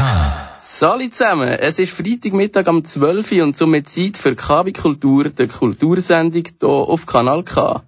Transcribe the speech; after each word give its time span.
K. 0.00 0.56
Salut 0.58 1.12
zusammen, 1.12 1.50
es 1.50 1.78
ist 1.78 1.92
Freitagmittag 1.92 2.66
am 2.68 2.82
12 2.82 3.32
Uhr 3.32 3.42
und 3.42 3.54
somit 3.54 3.86
Zeit 3.86 4.16
für 4.16 4.34
KW 4.34 4.72
Kultur, 4.72 5.24
der 5.24 5.46
Kultursendung 5.46 6.44
hier 6.58 6.68
auf 6.70 7.04
Kanal 7.04 7.42
K. 7.44 7.82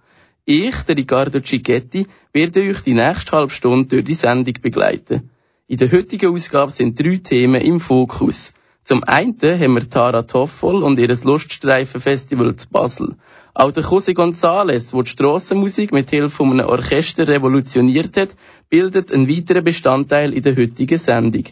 Ich, 0.44 0.76
der 0.82 0.98
Riccardo 0.98 1.40
Cicchetti, 1.40 2.06
werde 2.34 2.68
euch 2.68 2.82
die 2.82 2.92
nächste 2.92 3.32
halbe 3.34 3.50
Stunde 3.50 3.88
durch 3.88 4.04
die 4.04 4.12
Sendung 4.12 4.52
begleiten. 4.60 5.30
In 5.68 5.78
der 5.78 5.90
heutigen 5.90 6.34
Ausgabe 6.34 6.70
sind 6.70 7.00
drei 7.02 7.16
Themen 7.16 7.62
im 7.62 7.80
Fokus. 7.80 8.52
Zum 8.84 9.02
einen 9.04 9.38
haben 9.40 9.74
wir 9.74 9.88
Tara 9.88 10.20
Toffol 10.20 10.82
und 10.82 10.98
ihr 10.98 11.08
Luststreifenfestival 11.08 12.56
zu 12.56 12.68
Basel. 12.68 13.16
Auch 13.54 13.72
der 13.72 13.84
José 13.84 14.12
González, 14.12 14.92
der 14.92 15.02
die 15.02 15.08
Strassenmusik 15.08 15.92
mit 15.92 16.10
Hilfe 16.10 16.28
von 16.28 16.50
einem 16.52 16.68
Orchester 16.68 17.26
revolutioniert 17.26 18.18
hat, 18.18 18.36
bildet 18.68 19.10
einen 19.10 19.30
weiteren 19.30 19.64
Bestandteil 19.64 20.34
in 20.34 20.42
der 20.42 20.56
heutigen 20.56 20.98
Sendung. 20.98 21.44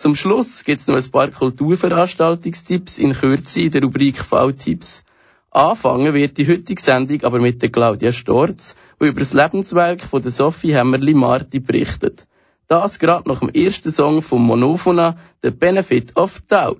Zum 0.00 0.14
Schluss 0.14 0.62
gibt 0.62 0.78
es 0.78 0.86
noch 0.86 0.94
ein 0.94 1.10
paar 1.10 1.26
Kulturveranstaltungstipps 1.26 2.98
in 2.98 3.14
Kürze 3.14 3.62
in 3.62 3.72
der 3.72 3.82
Rubrik 3.82 4.18
V-Tipps. 4.18 5.02
Anfangen 5.50 6.14
wird 6.14 6.38
die 6.38 6.46
heutige 6.46 6.80
Sendung 6.80 7.24
aber 7.24 7.40
mit 7.40 7.60
der 7.62 7.72
Claudia 7.72 8.12
Storz, 8.12 8.76
die 9.00 9.08
über 9.08 9.18
das 9.18 9.32
Lebenswerk 9.32 10.00
von 10.02 10.22
der 10.22 10.30
Sophie 10.30 10.72
Hämmerli-Marti 10.72 11.58
berichtet. 11.58 12.28
Das 12.68 13.00
gerade 13.00 13.28
nach 13.28 13.40
dem 13.40 13.48
ersten 13.48 13.90
Song 13.90 14.22
von 14.22 14.40
Monofona, 14.40 15.18
The 15.42 15.50
Benefit 15.50 16.16
of 16.16 16.42
Doubt. 16.42 16.78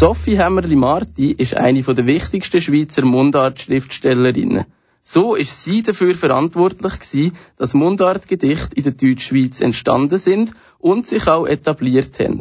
Sophie 0.00 0.38
Hämmerli-Marti 0.38 1.32
ist 1.32 1.58
eine 1.58 1.82
der 1.82 2.06
wichtigsten 2.06 2.62
Schweizer 2.62 3.04
Mundart-Schriftstellerinnen. 3.04 4.64
So 5.02 5.34
ist 5.34 5.62
sie 5.62 5.82
dafür 5.82 6.14
verantwortlich 6.14 7.00
gewesen, 7.00 7.36
dass 7.58 7.74
Mundartgedichte 7.74 8.74
in 8.76 8.84
der 8.84 8.92
Deutschschweiz 8.92 9.60
entstanden 9.60 10.16
sind 10.16 10.54
und 10.78 11.06
sich 11.06 11.28
auch 11.28 11.44
etabliert 11.44 12.18
haben. 12.18 12.40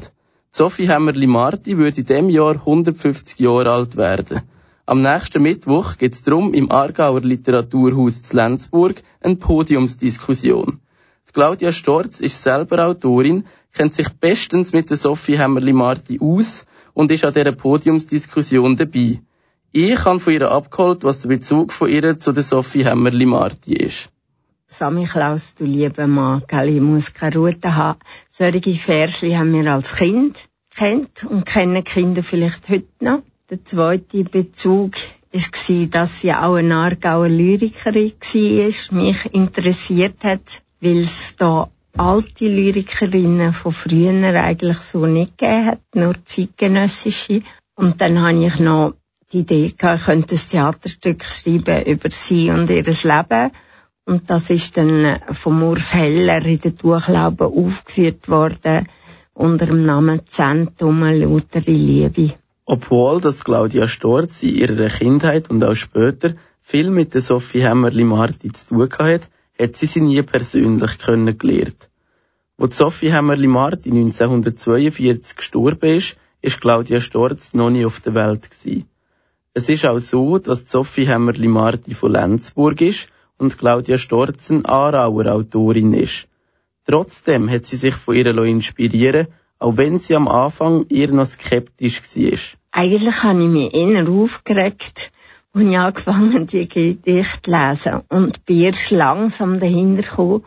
Sophie 0.49 0.87
Hämmerli-Marti 0.87 1.77
würde 1.77 1.97
in 1.97 2.05
diesem 2.05 2.29
Jahr 2.29 2.55
150 2.55 3.37
Jahre 3.39 3.71
alt 3.71 3.97
werden. 3.97 4.43
Am 4.85 5.01
nächsten 5.01 5.41
Mittwoch 5.41 5.97
geht 5.97 6.13
es 6.13 6.21
darum 6.21 6.53
im 6.53 6.71
Aargauer 6.71 7.19
Literaturhaus 7.19 8.23
zu 8.23 8.37
Lenzburg 8.37 9.03
eine 9.19 9.35
Podiumsdiskussion. 9.35 10.79
Claudia 11.33 11.73
Storz 11.73 12.21
ist 12.21 12.41
selber 12.41 12.87
Autorin, 12.87 13.43
kennt 13.73 13.91
sich 13.91 14.07
bestens 14.07 14.71
mit 14.71 14.89
der 14.89 14.95
Sophie 14.95 15.37
Hämmerli-Marti 15.37 16.21
aus 16.21 16.65
und 16.93 17.11
ist 17.11 17.25
an 17.25 17.33
dieser 17.33 17.51
Podiumsdiskussion 17.51 18.75
dabei. 18.75 19.21
Ich 19.71 20.03
habe 20.05 20.19
von 20.19 20.33
ihr 20.33 20.49
abgeholt, 20.49 21.03
was 21.03 21.21
der 21.21 21.29
Bezug 21.29 21.73
von 21.73 21.89
ihr 21.89 22.17
zu 22.17 22.31
der 22.31 22.43
Sophie 22.43 22.85
Hämmerli-Marti 22.85 23.73
ist. 23.73 24.09
Sammy 24.67 25.05
Klaus, 25.05 25.55
du 25.55 25.65
lieber 25.65 26.07
Mann, 26.07 26.43
gell, 26.47 26.69
ich 26.69 26.81
muss 26.81 27.13
keine 27.13 27.37
Route 27.37 27.75
haben. 27.75 27.99
Solche 28.29 28.75
Versli 28.75 29.33
haben 29.33 29.53
wir 29.53 29.71
als 29.71 29.95
Kind 29.95 30.49
kennt 30.79 31.25
und 31.25 31.45
kennen 31.45 31.83
Kinder 31.83 32.23
vielleicht 32.23 32.69
heute 32.69 32.87
noch. 33.01 33.21
Der 33.49 33.65
zweite 33.65 34.23
Bezug 34.23 34.95
war, 35.31 35.85
dass 35.87 36.21
sie 36.21 36.33
auch 36.33 36.55
eine 36.55 36.75
Aargauer 36.75 37.27
Lyrikerin 37.27 38.13
war, 38.13 39.03
mich 39.03 39.33
interessiert 39.33 40.23
hat, 40.23 40.61
weil 40.79 40.99
es 40.99 41.35
da 41.35 41.69
alte 41.99 42.45
Lyrikerinnen 42.45 43.51
von 43.51 43.73
früher 43.73 44.41
eigentlich 44.41 44.77
so 44.77 45.05
nicht 45.05 45.37
gegeben 45.37 45.65
hat, 45.65 45.81
nur 45.93 46.13
zeitgenössische. 46.23 47.41
Und 47.75 47.99
dann 47.99 48.21
habe 48.21 48.45
ich 48.45 48.59
noch 48.59 48.93
die 49.33 49.39
Idee 49.39 49.73
gehabt, 49.77 49.99
ich 49.99 50.05
könnte 50.05 50.35
ein 50.35 50.49
Theaterstück 50.49 51.23
schreiben 51.25 51.85
über 51.85 52.09
sie 52.09 52.51
und 52.51 52.69
ihr 52.69 52.83
Leben. 52.83 53.51
Und 54.05 54.29
das 54.29 54.49
ist 54.49 54.77
dann 54.77 55.19
vom 55.33 55.61
Urs 55.61 55.93
Heller 55.93 56.43
in 56.45 56.59
der 56.61 56.71
Durchlaube 56.71 57.45
aufgeführt 57.45 58.29
worden 58.29 58.87
unter 59.33 59.65
dem 59.67 59.85
Namen 59.85 60.21
Zentrum 60.25 61.03
Lautere 61.03 61.69
Liebe. 61.69 62.33
Obwohl 62.65 63.19
das 63.19 63.43
Claudia 63.43 63.87
Storz 63.87 64.41
in 64.41 64.55
ihrer 64.55 64.87
Kindheit 64.87 65.49
und 65.49 65.63
auch 65.63 65.75
später 65.75 66.33
viel 66.61 66.91
mit 66.91 67.13
der 67.13 67.21
Sophie 67.21 67.63
Hämmerli-Marti 67.63 68.51
zu 68.51 68.67
tun 68.69 68.89
hat, 68.99 69.29
hat 69.59 69.75
sie 69.75 69.85
sie 69.85 70.01
nie 70.01 70.21
persönlich 70.21 70.97
kennengelernt. 70.97 71.88
Wo 72.61 72.67
Sophie 72.69 73.09
Hämmerli-Marti 73.09 73.89
1942 73.89 75.37
gestorben 75.37 75.95
ist, 75.95 76.17
ist 76.41 76.59
Claudia 76.59 76.99
Storz 76.99 77.53
noch 77.53 77.69
nie 77.69 77.85
auf 77.85 78.01
der 78.01 78.13
Welt 78.15 78.51
gewesen. 78.51 78.83
Es 79.53 79.69
ist 79.69 79.85
auch 79.85 79.99
so, 79.99 80.39
dass 80.39 80.69
Sophie 80.69 81.07
Hämmerli-Marti 81.07 81.93
von 81.93 82.11
Lenzburg 82.11 82.81
ist 82.81 83.07
und 83.37 83.57
Claudia 83.57 83.97
Storz 83.97 84.51
eine 84.51 84.65
Aarauer 84.65 85.27
Autorin 85.27 85.93
ist. 85.93 86.27
Trotzdem 86.85 87.49
hat 87.49 87.63
sie 87.63 87.77
sich 87.77 87.95
von 87.95 88.17
ihr 88.17 88.27
inspirieren 88.27 89.27
auch 89.59 89.77
wenn 89.77 89.97
sie 89.97 90.15
am 90.15 90.27
Anfang 90.27 90.85
eher 90.89 91.11
noch 91.13 91.27
skeptisch 91.27 92.01
war. 92.01 92.39
Eigentlich 92.71 93.23
habe 93.23 93.41
ich 93.41 93.47
mich 93.47 93.73
eher 93.73 94.09
aufgeregt, 94.09 95.11
als 95.53 95.63
ich 95.63 95.77
angefangen 95.77 96.45
die 96.47 96.67
Gedichte 96.67 97.41
zu 97.41 97.51
lesen 97.51 98.01
und 98.09 98.45
bin 98.45 98.59
erst 98.59 98.91
langsam 98.91 99.61
dahinter 99.61 100.03
gekommen, 100.03 100.43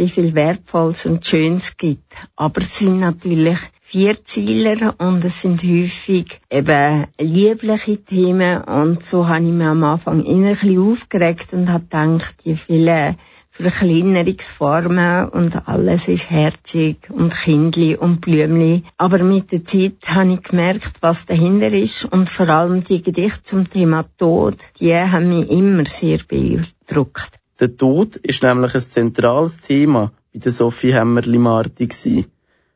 wie 0.00 0.08
viel 0.08 0.34
Wertvolles 0.34 1.04
und 1.04 1.26
Schönes 1.26 1.76
gibt. 1.76 2.14
Aber 2.34 2.62
es 2.62 2.78
sind 2.78 3.00
natürlich 3.00 3.58
Vierzieler 3.82 4.94
und 4.96 5.22
es 5.26 5.42
sind 5.42 5.62
häufig 5.62 6.40
eben 6.48 7.04
liebliche 7.20 8.02
Themen 8.02 8.62
und 8.62 9.02
so 9.04 9.28
habe 9.28 9.44
ich 9.44 9.50
mich 9.50 9.66
am 9.66 9.84
Anfang 9.84 10.24
innerlich 10.24 10.78
aufgeregt 10.78 11.52
und 11.52 11.68
habe 11.70 11.84
gedacht, 11.84 12.34
die 12.46 12.56
vielen 12.56 13.16
Verkleinerungsformen 13.50 15.28
und 15.28 15.68
alles 15.68 16.08
ist 16.08 16.30
herzig 16.30 17.10
und 17.10 17.34
kindli 17.34 17.94
und 17.94 18.22
blümli. 18.22 18.84
Aber 18.96 19.18
mit 19.18 19.52
der 19.52 19.64
Zeit 19.66 20.14
habe 20.14 20.32
ich 20.34 20.42
gemerkt, 20.44 20.98
was 21.02 21.26
dahinter 21.26 21.72
ist 21.72 22.06
und 22.06 22.30
vor 22.30 22.48
allem 22.48 22.82
die 22.82 23.02
Gedichte 23.02 23.42
zum 23.42 23.68
Thema 23.68 24.04
Tod, 24.16 24.56
die 24.78 24.94
haben 24.94 25.28
mich 25.28 25.50
immer 25.50 25.84
sehr 25.84 26.20
beeindruckt. 26.26 27.39
Der 27.60 27.76
Tod 27.76 28.16
ist 28.16 28.42
nämlich 28.42 28.74
ein 28.74 28.80
zentrales 28.80 29.60
Thema 29.60 30.12
bei 30.32 30.38
der 30.38 30.50
Sophie 30.50 30.94
Hämmerli-Marti 30.94 32.24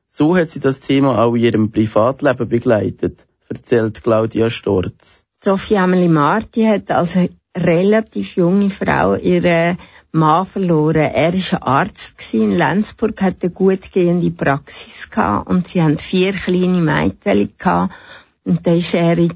So 0.09 0.37
hat 0.37 0.51
sie 0.51 0.61
das 0.61 0.81
Thema 0.81 1.19
auch 1.23 1.35
in 1.35 1.43
ihrem 1.43 1.73
Privatleben 1.73 2.47
begleitet, 2.47 3.27
erzählt 3.49 4.03
Claudia 4.03 4.51
Storz. 4.51 5.25
Sophie 5.43 5.79
Hämmerli-Marti 5.79 6.65
hat 6.65 6.91
als 6.91 7.17
relativ 7.57 8.37
junge 8.37 8.69
Frau 8.69 9.15
ihre 9.15 9.79
Mann 10.13 10.45
verloren. 10.45 10.97
Er 11.15 11.33
war 11.33 11.67
Arzt 11.67 12.35
in 12.35 12.51
Lenzburg, 12.51 13.23
hatte 13.23 13.47
eine 13.47 13.55
gut 13.55 13.91
gehende 13.91 14.31
Praxis 14.31 15.09
gehabt 15.09 15.49
und 15.49 15.67
sie 15.67 15.83
hatten 15.83 15.97
vier 15.97 16.33
kleine 16.33 16.79
Mädchen. 16.79 17.51
Und 18.45 18.67
dann 18.67 18.77
ist 18.77 18.93
er 18.93 19.17
in 19.17 19.33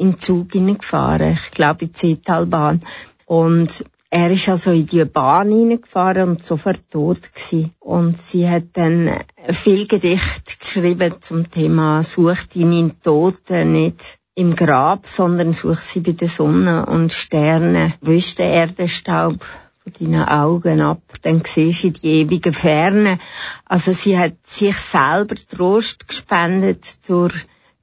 den 0.00 0.18
Zug 0.18 0.52
hineingefahren, 0.52 1.34
ich 1.34 1.50
glaube 1.50 1.84
in 1.84 1.88
die 1.88 1.92
Zitalbahn. 1.92 2.80
Und 3.26 3.84
er 4.14 4.30
ist 4.30 4.48
also 4.48 4.70
in 4.70 4.86
die 4.86 5.04
Bahn 5.04 5.48
hineingefahren 5.48 6.28
und 6.28 6.44
sofort 6.44 6.88
tot 6.88 7.34
gewesen. 7.34 7.72
Und 7.80 8.22
sie 8.22 8.48
hat 8.48 8.66
dann 8.74 9.10
viel 9.50 9.88
Gedicht 9.88 10.60
geschrieben 10.60 11.16
zum 11.20 11.50
Thema 11.50 12.04
Such 12.04 12.44
deinen 12.54 13.02
Toten 13.02 13.72
nicht 13.72 14.20
im 14.36 14.54
Grab, 14.54 15.08
sondern 15.08 15.52
such 15.52 15.78
sie 15.78 15.98
bei 15.98 16.12
der 16.12 16.28
Sonne 16.28 16.86
und 16.86 17.12
Sternen. 17.12 17.94
Wisch 18.02 18.36
den 18.36 18.52
Erdenstaub 18.52 19.44
von 19.82 19.92
deinen 19.98 20.28
Augen 20.28 20.80
ab, 20.80 21.02
dann 21.22 21.42
siehst 21.44 21.82
du 21.82 21.90
die 21.90 22.20
ewige 22.20 22.52
Ferne. 22.52 23.18
Also 23.64 23.92
sie 23.92 24.16
hat 24.16 24.34
sich 24.44 24.76
selber 24.76 25.34
Trost 25.34 26.06
gespendet 26.06 26.98
durch 27.08 27.34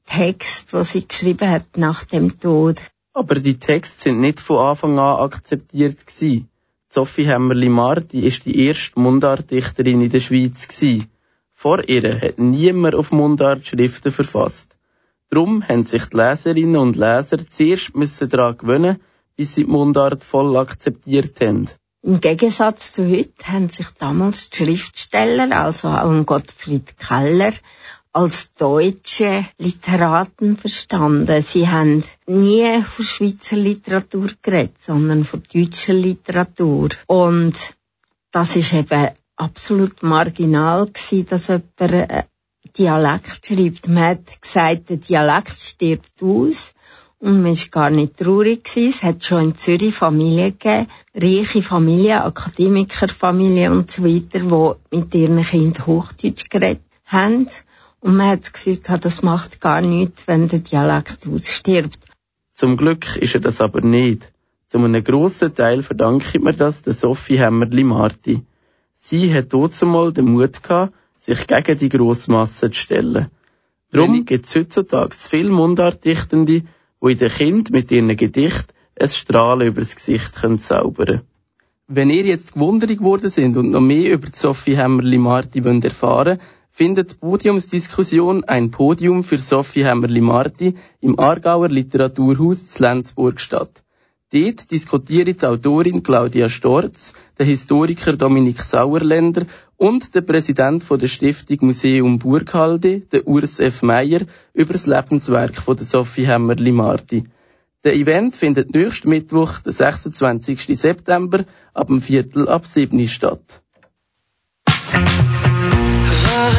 Text, 0.06 0.72
was 0.72 0.94
sie 0.94 1.06
geschrieben 1.06 1.50
hat 1.50 1.76
nach 1.76 2.06
dem 2.06 2.40
Tod. 2.40 2.82
Aber 3.14 3.36
die 3.36 3.60
Texte 3.60 4.04
sind 4.04 4.22
nicht 4.22 4.40
von 4.40 4.58
Anfang 4.58 4.98
an 4.98 5.20
akzeptiert 5.20 6.08
gewesen. 6.08 6.48
Sophie 6.88 7.26
Hämmerli-Marti 7.26 8.22
ist 8.26 8.46
die 8.46 8.66
erste 8.66 9.00
Mundartdichterin 9.00 10.02
in 10.02 10.10
der 10.10 10.22
Schweiz 10.22 10.68
gewesen. 10.68 11.10
Vor 11.54 11.88
ihr 11.90 12.22
hat 12.22 12.40
niemand 12.40 12.96
auf 12.96 13.12
Mundart 13.12 13.66
Schriften 13.66 14.14
verfasst. 14.14 14.78
Darum 15.30 15.68
haben 15.68 15.84
sich 15.86 16.06
die 16.06 16.18
Leserinnen 16.18 16.78
und 16.78 16.96
Leser 16.96 17.46
zuerst 17.46 17.96
müssen 17.96 18.30
daran 18.30 18.58
gewöhnen, 18.58 19.02
bis 19.36 19.56
sie 19.56 19.66
die 19.66 19.72
Mundart 19.72 20.24
voll 20.24 20.56
akzeptiert 20.56 21.40
haben. 21.42 21.70
Im 22.04 22.20
Gegensatz 22.20 22.94
zu 22.94 23.08
heute 23.08 23.48
haben 23.48 23.70
sich 23.70 23.88
damals 24.00 24.50
die 24.50 24.66
Schriftsteller, 24.66 25.52
also 25.56 25.90
auch 25.90 26.26
Gottfried 26.26 26.98
Keller, 26.98 27.54
als 28.14 28.50
deutsche 28.58 29.46
Literaten 29.58 30.58
verstanden. 30.58 31.42
Sie 31.42 31.68
haben 31.70 32.04
nie 32.28 32.82
von 32.82 33.06
Schweizer 33.06 33.56
Literatur 33.56 34.30
geredet, 34.42 34.76
sondern 34.82 35.24
von 35.24 35.42
deutscher 35.54 35.94
Literatur. 35.94 36.90
Und 37.08 37.74
das 38.32 38.56
ist 38.56 38.74
eben 38.74 39.10
absolut 39.38 40.04
marginal 40.04 40.88
gewesen, 40.88 41.26
dass 41.28 41.48
jemand 41.48 42.10
äh, 42.12 42.24
Dialekt 42.78 43.46
schreibt. 43.46 43.88
Man 43.88 44.04
hat 44.04 44.42
gesagt, 44.42 44.90
der 44.90 44.98
Dialekt 44.98 45.56
stirbt 45.56 46.22
aus. 46.22 46.74
Und 47.20 47.44
man 47.44 47.56
war 47.56 47.68
gar 47.70 47.90
nicht 47.92 48.18
traurig. 48.18 48.64
Gewesen. 48.64 48.90
Es 48.90 49.04
hat 49.04 49.24
schon 49.24 49.44
in 49.44 49.56
Zürich 49.56 49.94
Familien 49.94 50.58
gegeben, 50.58 50.88
reiche 51.14 51.62
Familien, 51.62 52.20
Akademikerfamilien 52.20 53.72
und 53.72 53.92
so 53.92 54.04
weiter, 54.04 54.40
die 54.40 54.98
mit 54.98 55.14
ihren 55.14 55.44
Kindern 55.44 55.86
Hochdeutsch 55.86 56.50
geredet 56.50 56.82
haben. 57.06 57.48
Und 58.02 58.18
man 58.18 58.30
hat 58.30 58.42
das 58.42 58.54
Gefühl 58.54 58.78
gehabt, 58.78 59.06
das 59.06 59.22
macht 59.22 59.62
gar 59.62 59.80
nichts, 59.82 60.28
wenn 60.28 60.48
der 60.48 60.60
Dialekt 60.60 61.28
ausstirbt. 61.28 62.00
Zum 62.50 62.76
Glück 62.76 63.16
ist 63.16 63.36
er 63.36 63.42
das 63.42 63.62
aber 63.62 63.82
nicht. 63.82 64.32
Zu 64.66 64.80
einem 64.80 65.04
grossen 65.04 65.54
Teil 65.54 65.84
verdanke 65.84 66.26
ich 66.34 66.44
mir 66.44 66.54
das 66.54 66.82
der 66.82 66.94
Sophie 66.94 67.40
Hämmerli-Marti. 67.40 68.42
Sie 68.96 69.34
hat 69.34 69.54
mal 69.84 70.12
den 70.12 70.26
Mut 70.26 70.64
gehabt, 70.64 70.94
sich 71.16 71.46
gegen 71.46 71.78
die 71.78 71.90
Grossmasse 71.90 72.72
zu 72.72 72.80
stellen. 72.80 73.28
Darum 73.92 74.26
gibt 74.26 74.46
es 74.46 74.56
heutzutage 74.56 75.16
viele 75.16 75.50
Mundartdichtende, 75.50 76.64
die 77.02 77.12
in 77.12 77.18
den 77.18 77.30
Kind 77.30 77.72
mit 77.72 77.92
ihren 77.92 78.16
Gedichten 78.16 78.74
ein 79.00 79.10
Strahlen 79.10 79.68
übers 79.68 79.96
Gesicht 79.96 80.36
können 80.36 80.58
zaubern 80.58 81.22
Wenn 81.88 82.10
ihr 82.10 82.24
jetzt 82.24 82.54
gewundert 82.54 82.98
geworden 82.98 83.30
sind 83.30 83.58
und 83.58 83.70
noch 83.70 83.82
mehr 83.82 84.14
über 84.14 84.30
Sophie 84.32 84.78
Hämmerli-Marti 84.78 85.60
erfahren 85.60 86.40
wollt, 86.40 86.61
findet 86.72 87.20
Podiumsdiskussion 87.20 88.44
ein 88.46 88.72
Podium 88.72 89.24
für 89.24 89.38
Sophie 89.38 89.86
Hämmerli-Marti 89.86 90.76
im 91.02 91.20
Aargauer 91.20 91.70
Literaturhaus 91.70 92.72
zu 92.72 92.82
Lenzburg 92.82 93.40
statt. 93.42 93.84
Dort 94.34 94.72
diskutieren 94.72 95.36
die 95.36 95.46
Autorin 95.46 96.04
Claudia 96.04 96.48
Storz, 96.48 97.14
der 97.38 97.46
Historiker 97.46 98.16
Dominik 98.16 98.62
Sauerländer 98.62 99.46
und 99.76 100.16
der 100.16 100.22
Präsident 100.22 100.86
der 100.90 101.08
Stiftung 101.08 101.58
Museum 101.68 102.18
Burghalde, 102.18 103.02
der 103.02 103.28
Urs 103.28 103.60
F. 103.60 103.82
Meyer, 103.82 104.22
über 104.54 104.72
das 104.72 104.88
Lebenswerk 104.88 105.58
von 105.58 105.76
der 105.76 105.86
Sophie 105.86 106.28
Hämmerli-Marti. 106.28 107.26
Der 107.84 107.96
Event 107.96 108.38
findet 108.38 108.74
nächsten 108.74 109.10
Mittwoch, 109.10 109.60
den 109.60 109.74
26. 109.74 110.80
September, 110.80 111.44
ab 111.74 111.88
dem 111.88 112.00
Viertel 112.00 112.48
ab 112.48 112.66
7 112.66 113.08
statt. 113.10 113.62
I'm 116.44 116.56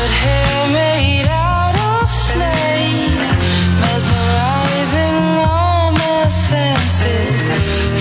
losing 4.78 5.16
all 5.42 5.90
my 5.90 6.28
senses 6.28 7.42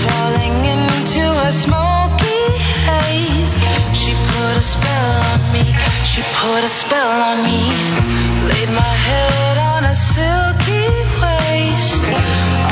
falling 0.06 0.64
into 0.74 1.24
a 1.42 1.50
smoky 1.50 2.42
haze. 2.86 3.54
She 3.98 4.14
put 4.14 4.54
a 4.56 4.62
spell 4.62 5.22
on 5.32 5.40
me. 5.52 5.74
She 6.04 6.22
put 6.22 6.62
a 6.62 6.68
spell 6.68 7.20
on 7.30 7.42
me. 7.42 7.60
Laid 8.46 8.70
my 8.70 8.94
head 9.08 9.58
on 9.58 9.84
a 9.84 9.94
silky 9.94 10.86
waist, 11.22 12.04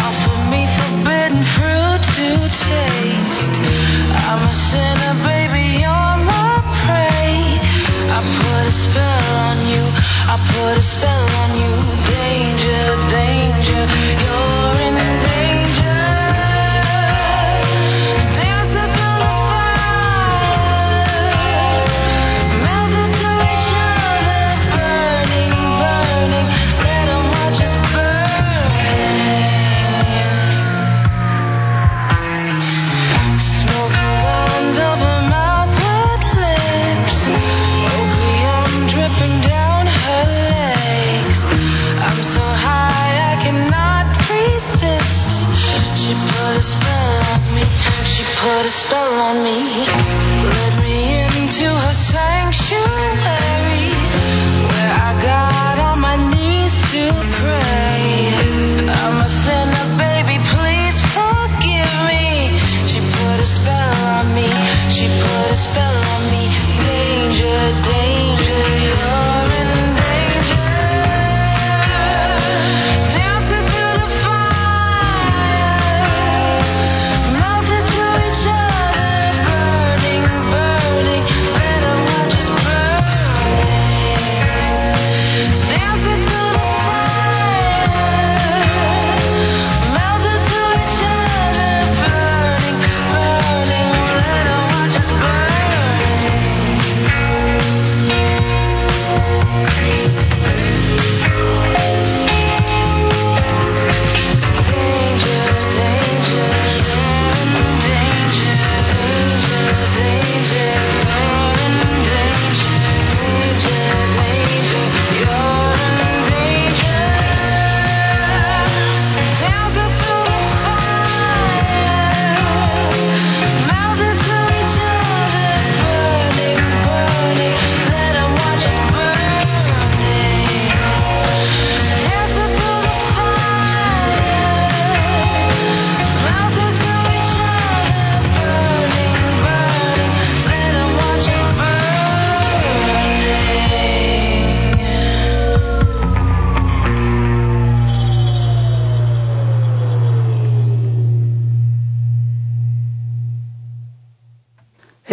offered 0.07 0.45
me 0.55 0.63
forbidden 0.79 1.43
fruit 1.43 2.03
to 2.15 2.29
taste. 2.47 3.55
I'm 4.23 4.43
a 4.49 4.55
sinner, 4.55 5.00
a 8.71 8.73
spell 8.73 9.37
on 9.49 9.67
you. 9.67 9.83
I 10.33 10.37
put 10.47 10.79
a 10.79 10.83
spell 10.83 11.23
on 11.23 11.35
you. 11.35 11.40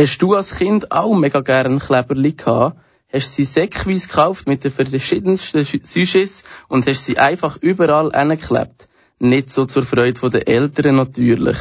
Hast 0.07 0.21
du 0.21 0.35
als 0.35 0.57
Kind 0.57 0.93
auch 0.93 1.13
mega 1.13 1.41
gern 1.41 1.79
Kleberli 1.79 2.31
gehabt? 2.31 2.77
Hast 3.11 3.35
sie 3.35 3.43
säckweise 3.43 4.07
gekauft 4.07 4.47
mit 4.47 4.63
den 4.63 4.71
verschiedensten 4.71 5.65
Sujets 5.83 6.45
und 6.69 6.87
hast 6.87 7.03
sie 7.03 7.17
einfach 7.17 7.57
überall 7.57 8.15
angeklebt? 8.15 8.87
Nicht 9.19 9.49
so 9.49 9.65
zur 9.65 9.83
Freude 9.83 10.29
der 10.29 10.47
Eltern 10.47 10.95
natürlich. 10.95 11.57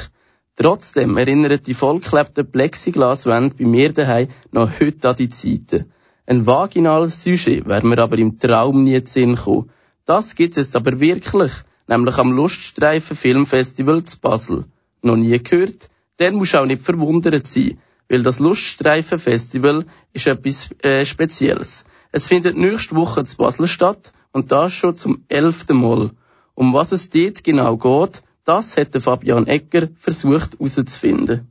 Trotzdem 0.55 1.17
erinnern 1.17 1.59
die 1.61 1.75
vollgeklebten 1.75 2.49
Plexiglaswände 2.49 3.57
bei 3.59 3.65
mir 3.65 3.93
daheim 3.93 4.29
noch 4.53 4.71
heute 4.79 5.09
an 5.09 5.17
die 5.17 5.29
Zeiten. 5.29 5.93
Ein 6.25 6.47
vaginales 6.47 7.25
Sujet 7.25 7.67
wäre 7.67 7.85
mir 7.85 7.99
aber 7.99 8.17
im 8.17 8.39
Traum 8.39 8.85
nie 8.85 9.03
zu 9.03 9.15
Sinn 9.15 9.35
gekommen. 9.35 9.71
Das 10.05 10.37
gibt's 10.37 10.57
jetzt 10.57 10.77
aber 10.77 11.01
wirklich, 11.01 11.53
nämlich 11.89 12.17
am 12.17 12.31
Luststreifen 12.31 13.17
Filmfestival 13.17 14.05
zu 14.05 14.21
Basel. 14.21 14.67
Noch 15.03 15.17
nie 15.17 15.37
gehört? 15.37 15.89
Dann 16.19 16.37
musst 16.37 16.55
du 16.55 16.61
auch 16.61 16.67
nicht 16.67 16.83
verwundert 16.83 17.45
sein, 17.45 17.79
weil 18.09 18.23
das 18.23 18.39
Luststreifen 18.39 19.19
Festival 19.19 19.85
ist 20.13 20.27
etwas 20.27 20.71
äh, 20.83 21.05
Spezielles. 21.05 21.85
Es 22.13 22.29
findet 22.29 22.57
nächste 22.57 22.97
Woche 22.97 23.25
zu 23.25 23.37
Basel 23.37 23.67
statt 23.69 24.13
und 24.33 24.53
das 24.53 24.73
schon 24.73 24.95
zum 24.95 25.25
elften 25.29 25.77
Mal. 25.77 26.13
Um 26.55 26.73
was 26.73 26.93
es 26.93 27.11
dort 27.11 27.45
genau 27.45 27.77
geht, 27.77 28.23
das 28.45 28.77
hätte 28.77 29.01
Fabian 29.01 29.47
Egger 29.47 29.89
versucht 29.99 30.59
herauszufinden. 30.59 31.49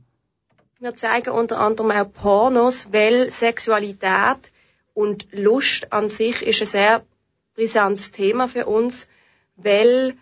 Wir 0.78 0.94
zeigen 0.94 1.30
unter 1.30 1.58
anderem 1.58 1.90
auch 1.90 2.12
Pornos, 2.12 2.88
weil 2.92 3.30
Sexualität 3.30 4.52
und 4.94 5.26
Lust 5.32 5.92
an 5.92 6.08
sich 6.08 6.42
ist 6.42 6.60
ein 6.62 6.66
sehr 6.66 7.02
brisantes 7.54 8.12
Thema 8.12 8.48
für 8.48 8.66
uns, 8.66 9.08
weil 9.56 10.14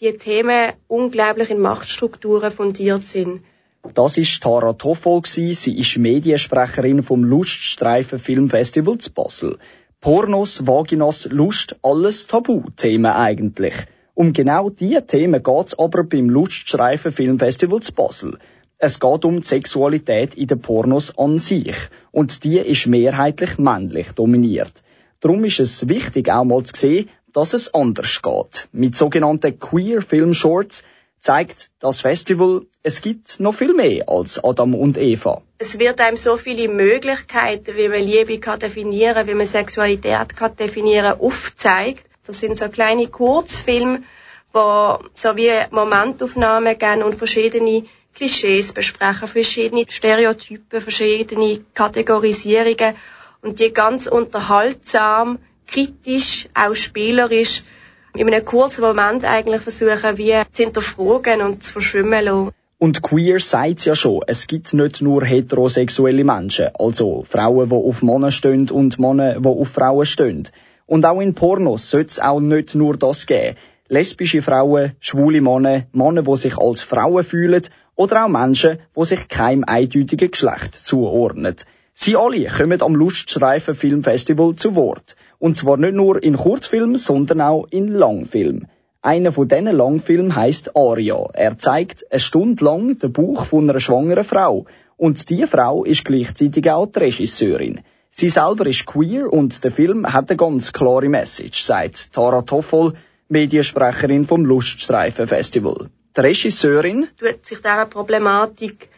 die 0.00 0.16
Themen 0.16 0.72
unglaublich 0.88 1.50
in 1.50 1.60
Machtstrukturen 1.60 2.50
fundiert 2.50 3.04
sind. 3.04 3.44
Das 3.82 4.16
ist 4.16 4.40
Tara 4.40 4.74
Toffol. 4.74 5.22
Sie 5.26 5.50
ist 5.50 5.98
Mediensprecherin 5.98 7.02
vom 7.02 7.24
Luststreifen 7.24 8.20
Filmfestival 8.20 8.96
zu 8.98 9.12
Basel. 9.12 9.58
Pornos, 10.00 10.68
Vaginas, 10.68 11.28
Lust, 11.30 11.76
alles 11.82 12.28
Tabuthemen 12.28 13.10
eigentlich. 13.10 13.74
Um 14.14 14.32
genau 14.32 14.70
diese 14.70 15.04
Themen 15.04 15.42
geht's 15.42 15.76
aber 15.76 16.04
beim 16.04 16.30
Luststreifen 16.30 17.10
Filmfestival 17.10 17.80
zu 17.80 17.92
Basel. 17.92 18.38
Es 18.78 19.00
geht 19.00 19.24
um 19.24 19.40
die 19.40 19.46
Sexualität 19.46 20.36
in 20.36 20.46
den 20.46 20.60
Pornos 20.60 21.18
an 21.18 21.40
sich. 21.40 21.76
Und 22.12 22.44
die 22.44 22.58
ist 22.58 22.86
mehrheitlich 22.86 23.58
männlich 23.58 24.12
dominiert. 24.12 24.72
Darum 25.20 25.44
ist 25.44 25.58
es 25.58 25.88
wichtig, 25.88 26.30
auch 26.30 26.44
mal 26.44 26.62
zu 26.62 26.76
sehen, 26.76 27.08
dass 27.32 27.52
es 27.52 27.74
anders 27.74 28.22
geht. 28.22 28.68
Mit 28.72 28.94
sogenannten 28.94 29.58
Queer 29.58 30.02
Film 30.02 30.34
Shorts 30.34 30.84
zeigt 31.22 31.70
das 31.78 32.00
Festival, 32.00 32.66
es 32.82 33.00
gibt 33.00 33.38
noch 33.38 33.54
viel 33.54 33.74
mehr 33.74 34.08
als 34.08 34.42
Adam 34.42 34.74
und 34.74 34.98
Eva. 34.98 35.40
Es 35.58 35.78
wird 35.78 36.00
einem 36.00 36.16
so 36.16 36.36
viele 36.36 36.68
Möglichkeiten, 36.68 37.76
wie 37.76 37.88
man 37.88 38.00
Liebe 38.00 38.40
kann 38.40 38.58
definieren, 38.58 39.28
wie 39.28 39.34
man 39.34 39.46
Sexualität 39.46 40.36
kann 40.36 40.56
definieren, 40.56 41.20
aufzeigt. 41.20 42.04
Das 42.26 42.40
sind 42.40 42.58
so 42.58 42.68
kleine 42.68 43.06
Kurzfilme, 43.06 44.02
wo 44.52 44.98
so 45.14 45.36
wie 45.36 45.52
Momentaufnahmen 45.70 46.76
geben 46.76 47.04
und 47.04 47.14
verschiedene 47.14 47.84
Klischees 48.14 48.72
besprechen, 48.72 49.28
verschiedene 49.28 49.84
Stereotypen, 49.88 50.80
verschiedene 50.80 51.60
Kategorisierungen 51.72 52.96
und 53.42 53.60
die 53.60 53.72
ganz 53.72 54.08
unterhaltsam, 54.08 55.38
kritisch, 55.68 56.48
auch 56.52 56.74
spielerisch 56.74 57.62
in 58.14 58.26
einem 58.26 58.44
kurzen 58.44 58.82
Moment 58.82 59.24
eigentlich 59.24 59.62
versuchen, 59.62 60.18
wie 60.18 60.34
zu 60.50 60.62
hinterfragen 60.64 61.40
und 61.40 61.62
zu 61.62 61.72
verschwimmen 61.72 62.24
lassen. 62.24 62.50
Und 62.78 63.00
queer 63.00 63.38
sagt's 63.38 63.84
ja 63.84 63.94
schon, 63.94 64.22
es 64.26 64.48
gibt 64.48 64.74
nicht 64.74 65.02
nur 65.02 65.24
heterosexuelle 65.24 66.24
Menschen, 66.24 66.70
also 66.78 67.22
Frauen, 67.22 67.68
die 67.68 67.74
auf 67.74 68.02
Männer 68.02 68.32
stehen 68.32 68.68
und 68.70 68.98
Männer, 68.98 69.40
die 69.40 69.48
auf 69.48 69.68
Frauen 69.68 70.04
stehen. 70.04 70.48
Und 70.86 71.06
auch 71.06 71.20
in 71.20 71.34
Pornos 71.34 71.88
sollte 71.90 72.08
es 72.08 72.18
auch 72.18 72.40
nicht 72.40 72.74
nur 72.74 72.96
das 72.96 73.26
geben. 73.26 73.56
Lesbische 73.88 74.42
Frauen, 74.42 74.92
schwule 74.98 75.40
Männer, 75.40 75.84
Männer, 75.92 76.22
die 76.22 76.36
sich 76.36 76.58
als 76.58 76.82
Frauen 76.82 77.22
fühlen 77.22 77.62
oder 77.94 78.24
auch 78.24 78.28
Menschen, 78.28 78.78
die 78.96 79.04
sich 79.04 79.28
keinem 79.28 79.64
eindeutigen 79.64 80.30
Geschlecht 80.30 80.74
zuordnen. 80.74 81.56
Sie 81.94 82.16
alle 82.16 82.46
kommen 82.46 82.82
am 82.82 82.96
Luststreifen 82.96 83.74
Filmfestival 83.74 84.56
zu 84.56 84.74
Wort. 84.74 85.14
Und 85.42 85.56
zwar 85.56 85.76
nicht 85.76 85.94
nur 85.94 86.22
in 86.22 86.36
Kurzfilmen, 86.36 86.94
sondern 86.94 87.40
auch 87.40 87.66
in 87.68 87.88
Langfilmen. 87.88 88.68
Einer 89.00 89.32
von 89.32 89.48
diesen 89.48 89.66
Langfilmen 89.66 90.36
heisst 90.36 90.76
Aria. 90.76 91.30
Er 91.32 91.58
zeigt 91.58 92.06
eine 92.12 92.20
Stunde 92.20 92.64
lang 92.64 92.96
den 92.96 93.12
Bauch 93.12 93.44
von 93.46 93.68
einer 93.68 93.80
schwangeren 93.80 94.22
Frau. 94.22 94.66
Und 94.96 95.30
die 95.30 95.44
Frau 95.48 95.82
ist 95.82 96.04
gleichzeitig 96.04 96.70
auch 96.70 96.86
die 96.86 97.00
Regisseurin. 97.00 97.80
Sie 98.12 98.28
selber 98.28 98.66
ist 98.66 98.86
queer 98.86 99.32
und 99.32 99.64
der 99.64 99.72
Film 99.72 100.06
hat 100.12 100.30
eine 100.30 100.36
ganz 100.36 100.72
klare 100.72 101.08
Message, 101.08 101.64
sagt 101.64 102.12
Tara 102.12 102.42
Toffel, 102.42 102.92
Mediensprecherin 103.28 104.24
vom 104.24 104.44
Luststreifen 104.44 105.26
Festival. 105.26 105.88
Die 106.16 106.20
Regisseurin 106.20 107.08
tut 107.18 107.44
sich 107.44 107.58
dieser 107.58 107.86
Problematik 107.86 108.90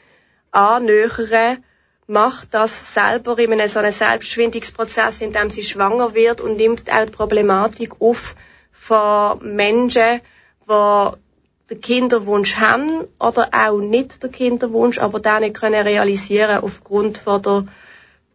annähern 0.51 1.65
macht 2.07 2.53
das 2.53 2.95
selber 2.95 3.39
in 3.39 3.53
einem 3.53 3.69
so 3.69 3.79
einem 3.79 3.93
Selbstfindungsprozess, 3.93 5.21
in 5.21 5.33
dem 5.33 5.51
sie 5.51 5.63
schwanger 5.63 6.15
wird 6.15 6.41
und 6.41 6.57
nimmt 6.57 6.91
auch 6.91 7.05
die 7.05 7.11
Problematik 7.11 8.01
auf 8.01 8.35
von 8.73 9.39
Menschen, 9.55 10.21
die 10.69 11.11
den 11.71 11.81
Kinderwunsch 11.81 12.57
haben 12.57 13.05
oder 13.19 13.49
auch 13.53 13.79
nicht 13.79 14.23
den 14.23 14.33
Kinderwunsch, 14.33 14.99
aber 14.99 15.21
den 15.21 15.41
nicht 15.41 15.55
können 15.59 15.87
realisieren 15.87 16.63
aufgrund 16.63 17.17
von 17.17 17.41
der 17.41 17.67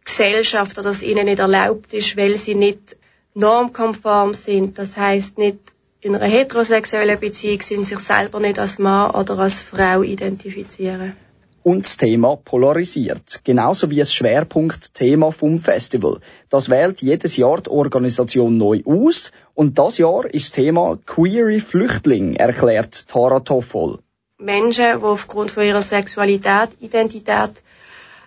Gesellschaft, 0.04 0.76
dass 0.78 1.02
ihnen 1.02 1.26
nicht 1.26 1.38
erlaubt 1.38 1.94
ist, 1.94 2.16
weil 2.16 2.36
sie 2.36 2.56
nicht 2.56 2.96
normkonform 3.34 4.34
sind. 4.34 4.78
Das 4.78 4.96
heißt 4.96 5.38
nicht 5.38 5.58
in 6.00 6.16
einer 6.16 6.24
heterosexuellen 6.24 7.20
Beziehung 7.20 7.60
sind, 7.60 7.84
sich 7.84 7.98
selber 8.00 8.40
nicht 8.40 8.58
als 8.58 8.78
Mann 8.78 9.14
oder 9.14 9.38
als 9.38 9.60
Frau 9.60 10.02
identifizieren 10.02 11.14
und 11.62 11.84
das 11.84 11.96
Thema 11.96 12.36
polarisiert. 12.36 13.40
Genauso 13.44 13.90
wie 13.90 13.96
das 13.96 14.14
Schwerpunktthema 14.14 15.30
vom 15.30 15.58
Festival. 15.58 16.20
Das 16.48 16.70
wählt 16.70 17.02
jedes 17.02 17.36
Jahr 17.36 17.60
die 17.60 17.70
Organisation 17.70 18.56
neu 18.56 18.82
aus 18.84 19.32
und 19.54 19.78
das 19.78 19.98
Jahr 19.98 20.24
ist 20.26 20.46
das 20.46 20.52
Thema 20.52 20.98
Queere 21.06 21.60
Flüchtling, 21.60 22.36
erklärt 22.36 23.08
Tara 23.08 23.40
Toffol. 23.40 23.98
Menschen, 24.38 24.98
die 24.98 25.04
aufgrund 25.04 25.50
von 25.50 25.64
ihrer 25.64 25.82
Sexualität, 25.82 26.70
Identität 26.80 27.62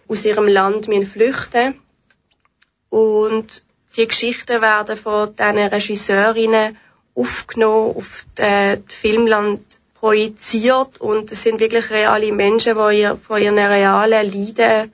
aus 0.08 0.25
ihrem 0.25 0.48
Land 0.48 0.88
flüchten 1.06 1.75
und 2.90 3.63
die 3.96 4.08
Geschichten 4.08 4.62
werden 4.62 4.98
von 4.98 5.36
diesen 5.36 5.58
Regisseurinnen 5.58 6.78
aufgenommen 7.16 7.96
auf 7.96 8.25
die 8.38 8.82
Filmland 8.88 9.62
projiziert 10.03 11.00
und 11.00 11.31
es 11.31 11.43
sind 11.43 11.62
wirklich 11.62 11.89
reale 11.89 12.33
Menschen, 12.33 12.75
die 12.75 13.00
ihr, 13.00 13.15
von 13.15 13.41
ihren 13.41 13.57
realen 13.57 14.29
Leiden 14.33 14.91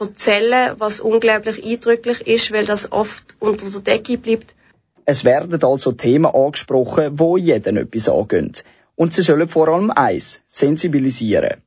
erzählen, 0.00 0.74
was 0.78 1.02
unglaublich 1.02 1.62
eindrücklich 1.62 2.26
ist, 2.26 2.50
weil 2.50 2.64
das 2.64 2.90
oft 2.90 3.36
unter 3.40 3.68
der 3.68 3.80
Decke 3.80 4.16
bleibt. 4.16 4.54
Es 5.04 5.26
werden 5.26 5.62
also 5.62 5.92
Themen 5.92 6.32
angesprochen, 6.34 7.18
wo 7.18 7.36
jeden 7.36 7.76
etwas 7.76 8.08
angehen. 8.08 8.54
Und 8.96 9.12
sie 9.12 9.22
sollen 9.22 9.48
vor 9.48 9.68
allem 9.68 9.90
eins, 9.90 10.40
sensibilisieren. 10.46 11.60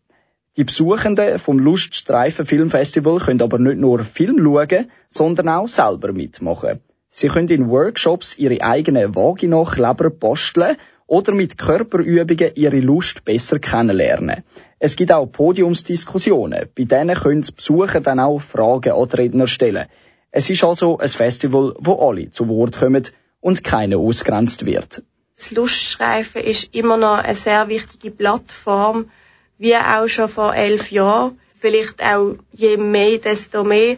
Die 0.57 0.63
Besuchenden 0.63 1.38
vom 1.38 1.59
Luststreifen 1.59 2.47
Filmfestival 2.47 3.19
können 3.19 3.43
aber 3.43 3.59
nicht 3.59 3.77
nur 3.77 4.00
Film 4.05 4.39
schauen, 4.43 4.89
sondern 5.07 5.50
auch 5.50 5.67
selber 5.67 6.13
mitmachen. 6.13 6.79
Sie 7.11 7.27
können 7.27 7.50
in 7.50 7.69
Workshops 7.69 8.39
ihre 8.39 8.61
eigenen 8.61 9.13
Vagina-Kleber 9.13 10.09
basteln 10.09 10.77
oder 11.12 11.34
mit 11.34 11.58
Körperübungen 11.58 12.56
ihre 12.56 12.80
Lust 12.80 13.25
besser 13.25 13.60
kennenlernen. 13.60 14.46
Es 14.80 14.96
gibt 14.96 15.12
auch 15.12 15.25
Podiumsdiskussionen, 15.25 16.70
bei 16.74 16.86
denen 16.86 17.18
können 17.18 17.41
die 17.41 17.51
Besucher 17.51 18.00
dann 18.00 18.22
auch 18.22 18.39
Fragen 18.39 18.94
an 18.94 19.10
die 19.10 19.18
Redner 19.18 19.46
stellen. 19.46 19.88
Es 20.32 20.50
ist 20.50 20.63
also 20.63 21.00
ein 21.00 21.10
Festival, 21.10 21.75
wo 21.80 21.96
alle 21.96 22.30
zu 22.30 22.48
Wort 22.48 22.80
kommen 22.80 23.03
und 23.41 23.62
keiner 23.62 23.98
ausgrenzt 23.98 24.65
wird. 24.65 25.03
Das 25.36 25.51
Lustschreifen 25.51 26.44
ist 26.44 26.74
immer 26.74 26.96
noch 26.96 27.18
eine 27.18 27.36
sehr 27.36 27.68
wichtige 27.68 28.12
Plattform, 28.12 29.12
wie 29.58 29.75
auch 29.75 30.08
schon 30.08 30.30
vor 30.30 30.56
elf 30.56 30.91
Jahren. 30.91 31.38
Vielleicht 31.53 32.01
auch 32.01 32.36
je 32.53 32.77
mehr, 32.77 33.18
desto 33.18 33.65
mehr, 33.65 33.98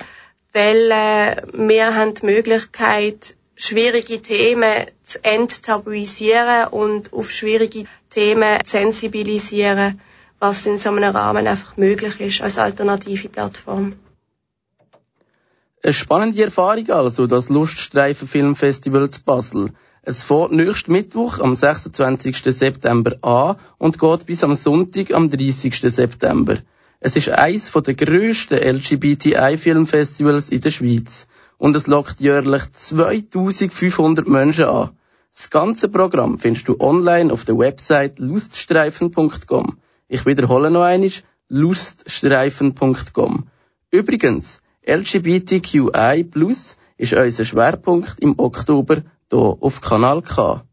weil 0.51 0.89
äh, 0.89 1.35
wir 1.53 1.93
haben 1.95 2.15
die 2.15 2.25
Möglichkeit, 2.25 3.35
schwierige 3.55 4.21
Themen 4.21 4.85
zu 5.03 5.23
enttabuisieren 5.23 6.67
und 6.69 7.13
auf 7.13 7.31
schwierige 7.31 7.85
Themen 8.09 8.59
zu 8.63 8.71
sensibilisieren, 8.71 10.01
was 10.39 10.65
in 10.65 10.77
so 10.77 10.89
einem 10.89 11.15
Rahmen 11.15 11.47
einfach 11.47 11.77
möglich 11.77 12.19
ist 12.19 12.41
als 12.41 12.57
alternative 12.57 13.29
Plattform. 13.29 13.93
Eine 15.81 15.93
spannende 15.93 16.43
Erfahrung 16.43 16.89
also, 16.91 17.27
das 17.27 17.49
Luststreifen 17.49 18.27
Filmfestival 18.27 19.09
zu 19.09 19.23
Basel. 19.23 19.71
Es 20.01 20.23
fährt 20.23 20.51
nächsten 20.51 20.91
Mittwoch 20.91 21.39
am 21.39 21.55
26. 21.55 22.37
September 22.37 23.17
an 23.21 23.57
und 23.77 23.99
geht 23.99 24.25
bis 24.25 24.43
am 24.43 24.55
Sonntag 24.55 25.11
am 25.11 25.29
30. 25.29 25.79
September. 25.81 26.57
Es 26.99 27.15
ist 27.15 27.29
eines 27.29 27.71
der 27.71 27.93
grössten 27.93 28.57
LGBTI-Filmfestivals 28.57 30.49
in 30.49 30.61
der 30.61 30.71
Schweiz 30.71 31.27
und 31.63 31.75
es 31.77 31.87
lockt 31.87 32.19
jährlich 32.19 32.69
2500 32.73 34.27
Menschen 34.27 34.65
an. 34.65 34.89
Das 35.31 35.49
ganze 35.49 35.87
Programm 35.87 36.37
findest 36.37 36.67
du 36.67 36.75
online 36.81 37.31
auf 37.31 37.45
der 37.45 37.57
Website 37.57 38.19
luststreifen.com. 38.19 39.77
Ich 40.09 40.25
wiederhole 40.25 40.69
noch 40.69 40.81
einmal, 40.81 41.09
luststreifen.com. 41.47 43.47
Übrigens, 43.91 44.59
LGBTQI 44.85 46.25
Plus 46.25 46.75
ist 46.97 47.13
unser 47.13 47.45
Schwerpunkt 47.45 48.19
im 48.19 48.37
Oktober 48.39 49.03
hier 49.31 49.57
auf 49.61 49.79
Kanal 49.79 50.21
K. 50.21 50.65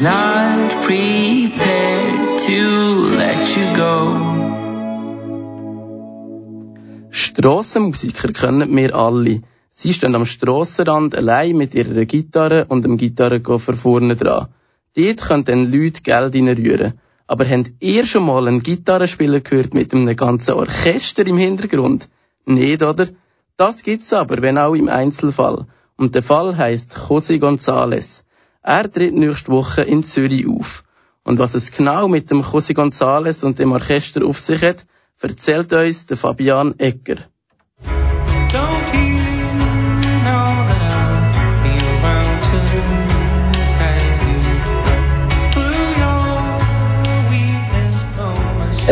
not 0.00 0.82
prepared 0.82 2.38
to 2.46 2.60
let 3.20 3.56
you 3.56 3.66
go. 3.76 3.94
Strassenmusiker 7.10 8.32
kennen 8.32 8.76
wir 8.76 8.94
alle. 8.94 9.42
Sie 9.72 9.92
stehen 9.92 10.14
am 10.14 10.26
Strassenrand 10.26 11.14
allein 11.14 11.56
mit 11.56 11.74
ihrer 11.74 12.04
Gitarre 12.04 12.66
und 12.66 12.84
dem 12.84 12.96
Gitarrenkoffer 12.96 13.74
vorne 13.74 14.16
dran. 14.16 14.48
Dort 14.96 15.20
können 15.22 15.44
dann 15.44 15.72
Leute 15.72 16.02
Geld 16.02 16.34
reinrühren. 16.34 16.94
Aber 17.26 17.48
habt 17.48 17.72
ihr 17.78 18.06
schon 18.06 18.26
mal 18.26 18.48
einen 18.48 18.62
Gitarrenspieler 18.62 19.40
gehört 19.40 19.72
mit 19.74 19.94
einem 19.94 20.16
ganzen 20.16 20.54
Orchester 20.54 21.26
im 21.26 21.36
Hintergrund? 21.36 22.08
Nicht, 22.46 22.82
oder? 22.82 23.06
Das 23.56 23.82
gibt's 23.82 24.12
aber, 24.12 24.42
wenn 24.42 24.58
auch 24.58 24.74
im 24.74 24.88
Einzelfall. 24.88 25.66
Und 26.00 26.14
der 26.14 26.22
Fall 26.22 26.56
heißt 26.56 26.96
José 26.96 27.38
González. 27.38 28.24
Er 28.62 28.90
tritt 28.90 29.12
nächste 29.12 29.52
Woche 29.52 29.82
in 29.82 30.02
Zürich 30.02 30.46
auf. 30.48 30.82
Und 31.24 31.38
was 31.38 31.52
es 31.54 31.70
genau 31.70 32.08
mit 32.08 32.30
dem 32.30 32.40
José 32.40 32.72
González 32.72 33.44
und 33.44 33.58
dem 33.58 33.72
Orchester 33.72 34.24
auf 34.24 34.38
sich 34.38 34.62
hat, 34.62 34.86
erzählt 35.20 35.70
uns 35.74 36.06
der 36.06 36.16
Fabian 36.16 36.74
Egger. 36.78 37.18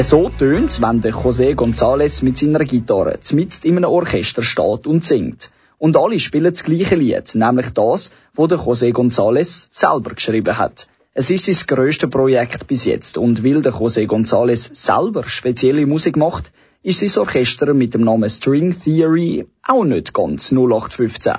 So 0.03 0.29
tönt's, 0.29 0.83
wenn 0.83 1.01
der 1.01 1.15
José 1.15 1.55
González 1.55 2.23
mit 2.23 2.37
seiner 2.37 2.67
Gitarre 2.67 3.19
mitten 3.33 3.67
in 3.67 3.79
einem 3.79 3.91
Orchester 3.91 4.43
steht 4.43 4.87
und 4.87 5.07
singt. 5.07 5.51
Und 5.79 5.97
alle 5.97 6.19
spielen 6.19 6.53
das 6.53 6.65
gleiche 6.65 6.97
Lied, 6.97 7.35
nämlich 7.35 7.71
das, 7.71 8.13
wo 8.35 8.47
der 8.47 8.59
José 8.59 8.93
González 8.93 9.69
selber 9.71 10.11
geschrieben 10.15 10.59
hat. 10.59 10.89
Es 11.15 11.31
ist 11.31 11.47
sein 11.47 11.67
grösstes 11.67 12.11
Projekt 12.11 12.67
bis 12.67 12.85
jetzt 12.85 13.17
und 13.19 13.45
weil 13.45 13.63
der 13.63 13.73
José 13.73 14.07
González 14.07 14.71
selber 14.73 15.25
spezielle 15.25 15.87
Musik 15.87 16.17
macht, 16.17 16.53
ist 16.83 17.01
sein 17.01 17.23
Orchester 17.23 17.75
mit 17.75 17.95
dem 17.95 18.03
Namen 18.03 18.29
String 18.29 18.77
Theory 18.79 19.47
auch 19.63 19.85
nicht 19.85 20.15
ganz 20.15 20.53
0815. 20.53 21.35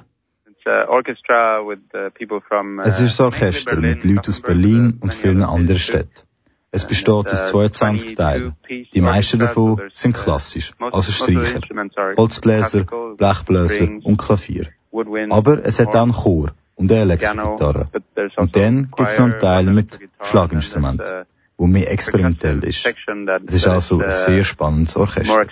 Uh, 0.65 0.69
uh, 0.69 1.01
es 2.83 3.01
ist 3.01 3.19
ein 3.19 3.25
Orchester 3.25 3.75
mit 3.77 4.03
Leuten 4.03 4.19
aus 4.19 4.41
Berlin 4.41 4.99
und 5.01 5.13
vielen 5.13 5.41
anderen 5.41 5.79
Städten. 5.79 6.28
Es 6.71 6.85
besteht 6.85 7.31
aus 7.31 7.49
22 7.49 8.15
Teilen. 8.15 8.55
Die 8.93 9.01
meisten 9.01 9.39
davon 9.39 9.81
sind 9.93 10.15
klassisch, 10.15 10.73
also 10.79 11.11
Streicher, 11.11 11.61
Holzbläser, 12.15 12.85
Blechbläser 13.17 13.89
und 14.03 14.17
Klavier. 14.17 14.67
Aber 15.29 15.65
es 15.65 15.79
hat 15.79 15.95
auch 15.95 16.03
einen 16.03 16.11
Chor 16.13 16.51
und 16.75 16.91
eine 16.91 17.01
Elektrogitarre. 17.01 17.85
Und 18.37 18.55
dann 18.55 18.91
gibt 18.95 19.09
es 19.09 19.17
noch 19.17 19.25
einen 19.25 19.39
Teil 19.39 19.63
mit 19.65 19.99
Schlaginstrumenten, 20.21 21.25
wo 21.57 21.65
mehr 21.67 21.91
experimentell 21.91 22.63
ist. 22.63 22.85
Es 23.47 23.55
ist 23.55 23.67
also 23.67 23.99
ein 23.99 24.11
sehr 24.11 24.43
spannendes 24.43 24.95
Orchester. 24.95 25.45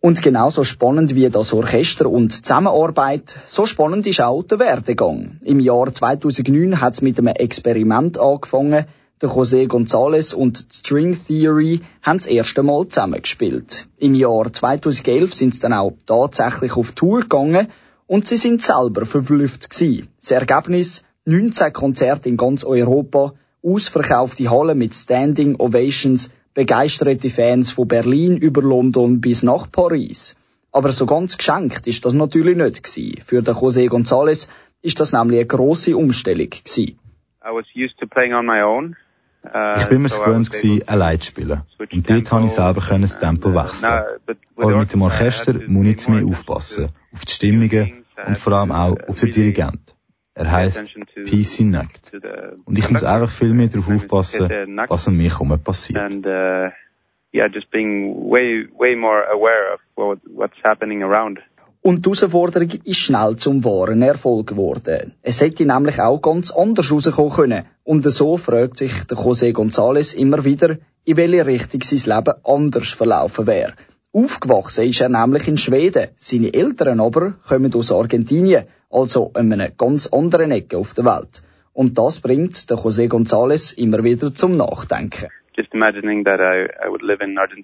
Und 0.00 0.22
genauso 0.22 0.62
spannend 0.62 1.16
wie 1.16 1.28
das 1.28 1.52
Orchester 1.52 2.08
und 2.08 2.32
die 2.32 2.42
Zusammenarbeit, 2.42 3.36
so 3.46 3.66
spannend 3.66 4.06
ist 4.06 4.20
auch 4.20 4.44
der 4.44 4.60
Werdegang. 4.60 5.40
Im 5.42 5.58
Jahr 5.58 5.92
2009 5.92 6.80
hat 6.80 6.94
es 6.94 7.02
mit 7.02 7.18
einem 7.18 7.34
Experiment 7.34 8.16
angefangen. 8.16 8.86
Der 9.20 9.28
José 9.28 9.66
González 9.66 10.32
und 10.34 10.66
String 10.72 11.18
Theory 11.26 11.80
haben 12.02 12.18
das 12.18 12.28
erste 12.28 12.62
Mal 12.62 12.86
zusammengespielt. 12.86 13.88
Im 13.96 14.14
Jahr 14.14 14.52
2011 14.52 15.34
sind 15.34 15.54
sie 15.54 15.60
dann 15.60 15.72
auch 15.72 15.94
tatsächlich 16.06 16.76
auf 16.76 16.92
Tour 16.92 17.22
gegangen 17.22 17.66
und 18.06 18.28
sie 18.28 18.36
sind 18.36 18.62
selber 18.62 19.04
verblüfft 19.04 19.68
gewesen. 19.68 20.08
Das 20.20 20.30
Ergebnis 20.30 21.02
19 21.24 21.72
Konzerte 21.72 22.28
in 22.28 22.36
ganz 22.36 22.62
Europa, 22.62 23.32
ausverkaufte 23.64 24.48
Hallen 24.48 24.78
mit 24.78 24.94
Standing 24.94 25.56
Ovations, 25.56 26.30
begeisterte 26.54 27.30
Fans 27.30 27.70
von 27.70 27.88
Berlin 27.88 28.36
über 28.36 28.62
London 28.62 29.20
bis 29.20 29.42
nach 29.42 29.70
Paris. 29.70 30.36
Aber 30.72 30.92
so 30.92 31.06
ganz 31.06 31.36
geschenkt 31.36 31.86
ist 31.86 32.04
das 32.04 32.12
natürlich 32.12 32.56
nicht 32.56 32.82
gewesen. 32.82 33.20
Für 33.24 33.42
den 33.42 33.54
José 33.54 33.88
González 33.88 34.48
ist 34.82 35.00
das 35.00 35.12
nämlich 35.12 35.38
eine 35.40 35.46
grosse 35.46 35.96
Umstellung 35.96 36.50
gewesen. 36.50 36.98
I 37.44 37.50
was 37.50 37.66
used 37.74 37.98
to 37.98 38.06
playing 38.06 38.34
on 38.34 38.46
my 38.46 38.62
own. 38.62 38.96
Ich 39.78 39.86
bin 39.86 40.02
mir 40.02 40.08
gewöhnt 40.08 40.50
gewesen, 40.50 40.82
allein 40.86 41.20
zu 41.20 41.26
spielen. 41.26 41.62
Und 41.78 42.10
dort 42.10 42.28
konnte 42.28 42.48
ich 42.48 42.52
selber 42.52 42.80
das 42.98 43.18
Tempo 43.18 43.54
wechseln. 43.54 44.02
Aber 44.56 44.76
mit 44.76 44.92
dem 44.92 45.02
Orchester 45.02 45.54
muss 45.66 45.86
ich 45.86 45.98
zu 46.00 46.10
mir 46.10 46.26
aufpassen. 46.26 46.88
Auf 47.14 47.24
die 47.24 47.32
Stimmungen 47.32 48.04
und 48.26 48.36
vor 48.36 48.52
allem 48.52 48.72
auch 48.72 48.96
auf 49.08 49.20
den 49.20 49.30
Dirigent. 49.30 49.94
Er 50.38 50.52
heisst 50.52 50.94
PC 51.26 51.64
Nackt. 51.64 52.12
Und 52.64 52.78
ich 52.78 52.88
muss 52.90 53.02
einfach 53.02 53.30
viel 53.30 53.52
mehr 53.52 53.68
darauf 53.68 53.90
aufpassen, 53.90 54.48
was 54.88 55.08
um 55.08 55.16
mich 55.16 55.32
herum 55.32 55.58
passiert. 55.62 55.98
Uh, 56.24 56.70
yeah, 57.34 57.48
just 57.52 57.70
being 57.70 58.30
way, 58.30 58.68
way 58.78 58.94
more 58.94 59.24
aware 59.28 59.74
of 59.74 59.80
what, 59.96 60.18
what's 60.26 60.56
happening 60.62 61.02
around. 61.02 61.40
Und 61.80 62.04
die 62.04 62.10
Herausforderung 62.10 62.70
ist 62.84 62.98
schnell 62.98 63.36
zum 63.36 63.64
wahren 63.64 64.02
Erfolg 64.02 64.48
geworden. 64.48 65.14
Es 65.22 65.40
hätte 65.40 65.64
nämlich 65.64 66.00
auch 66.00 66.20
ganz 66.20 66.50
anders 66.50 66.92
rauskommen 66.92 67.32
können. 67.32 67.64
Und 67.84 68.10
so 68.10 68.36
fragt 68.36 68.78
sich 68.78 69.04
der 69.04 69.16
José 69.16 69.52
González 69.52 70.16
immer 70.16 70.44
wieder, 70.44 70.76
in 71.04 71.16
welche 71.16 71.46
Richtung 71.46 71.82
sein 71.82 72.16
Leben 72.16 72.34
anders 72.44 72.90
verlaufen 72.90 73.46
wäre. 73.46 73.74
Aufgewachsen 74.12 74.84
ist 74.84 75.02
er 75.02 75.10
nämlich 75.10 75.48
in 75.48 75.58
Schweden. 75.58 76.08
Seine 76.16 76.54
Eltern 76.54 76.98
aber 76.98 77.32
kommen 77.46 77.74
aus 77.74 77.92
Argentinien, 77.92 78.64
also 78.90 79.30
an 79.34 79.52
einer 79.52 79.70
ganz 79.70 80.06
anderen 80.06 80.50
Ecke 80.50 80.78
auf 80.78 80.94
der 80.94 81.04
Welt. 81.04 81.42
Und 81.74 81.98
das 81.98 82.20
bringt 82.20 82.70
der 82.70 82.78
José 82.78 83.08
González 83.08 83.76
immer 83.76 84.02
wieder 84.02 84.34
zum 84.34 84.56
Nachdenken. 84.56 85.28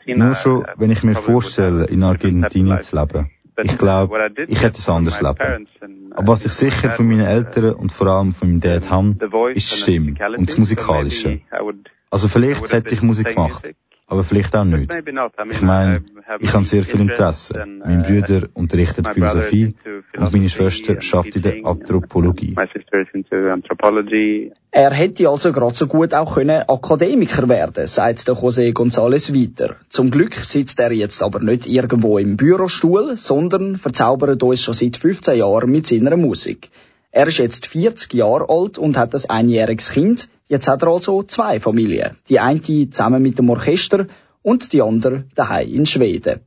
Nur 0.07 0.35
schon, 0.35 0.67
wenn 0.77 0.91
ich 0.91 1.03
mir 1.03 1.15
vorstelle, 1.15 1.87
in 1.87 2.03
Argentinien 2.03 2.83
zu 2.83 2.97
leben. 2.97 3.31
Ich 3.63 3.79
glaube, 3.79 4.31
ich 4.47 4.63
hätte 4.63 4.79
es 4.79 4.89
anders 4.89 5.23
leben. 5.23 5.69
Aber 6.11 6.29
was 6.29 6.45
ich 6.45 6.53
sicher 6.53 6.91
von 6.91 7.09
meinen 7.09 7.27
Eltern 7.27 7.75
und 7.75 7.91
vor 7.91 8.09
allem 8.09 8.35
von 8.35 8.49
meinem 8.49 8.61
Dad 8.61 8.91
habe, 8.91 9.17
ist 9.55 9.73
die 9.73 9.77
Stimme 9.77 10.15
und 10.37 10.51
das 10.51 10.59
Musikalische. 10.59 11.41
Also 12.11 12.29
vielleicht 12.29 12.71
hätte 12.71 12.93
ich 12.93 13.03
Musik 13.03 13.29
gemacht, 13.29 13.75
aber 14.07 14.25
vielleicht 14.25 14.55
auch 14.55 14.65
nicht. 14.65 14.93
Ich 15.51 15.63
meine, 15.63 16.05
ich 16.41 16.53
habe 16.53 16.65
sehr 16.65 16.83
viel 16.83 17.01
Interesse. 17.01 17.65
Mein 17.67 18.03
Bruder 18.03 18.49
unterrichtet 18.55 19.09
Philosophie 19.09 19.75
und 20.17 20.33
meine 20.33 20.49
Schwester 20.49 21.01
schafft 21.01 21.37
in 21.37 21.43
der 21.43 21.65
Anthropologie. 21.65 22.55
Er 24.71 24.91
hätte 24.91 25.29
also 25.29 25.53
gerade 25.53 25.75
so 25.75 25.87
gut 25.87 26.15
auch 26.15 26.35
können 26.35 26.63
Akademiker 26.69 27.49
werden, 27.49 27.87
sagt 27.87 28.29
der 28.29 28.35
José 28.35 28.73
González 28.73 29.33
weiter. 29.33 29.77
Zum 29.89 30.11
Glück 30.11 30.35
sitzt 30.35 30.81
er 30.81 30.93
jetzt 30.93 31.23
aber 31.23 31.41
nicht 31.41 31.67
irgendwo 31.67 32.19
im 32.19 32.37
Bürostuhl, 32.37 33.17
sondern 33.17 33.77
verzaubert 33.77 34.43
uns 34.43 34.63
schon 34.63 34.75
seit 34.75 34.97
15 34.97 35.39
Jahren 35.39 35.71
mit 35.71 35.87
seiner 35.87 36.17
Musik. 36.17 36.71
Er 37.17 37.29
ist 37.29 37.39
jetzt 37.39 37.67
40 37.67 38.13
Jahre 38.13 38.49
alt 38.49 38.77
und 38.77 38.97
hat 38.97 39.15
ein 39.15 39.31
einjähriges 39.31 39.91
Kind. 39.91 40.29
Jetzt 40.49 40.67
hat 40.67 40.83
er 40.83 40.89
also 40.89 41.23
zwei 41.23 41.61
Familien. 41.61 42.17
Die 42.29 42.41
eine 42.41 42.61
zusammen 42.61 43.23
mit 43.23 43.39
dem 43.39 43.51
Orchester 43.51 44.09
und 44.43 44.73
die 44.73 44.83
andere 44.83 45.23
daheim 45.37 45.69
in 45.69 45.87
Schweden. 45.87 46.41